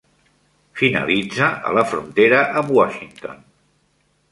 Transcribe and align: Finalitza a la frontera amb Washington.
Finalitza 0.79 1.51
a 1.71 1.75
la 1.79 1.85
frontera 1.91 2.41
amb 2.63 2.75
Washington. 2.81 3.39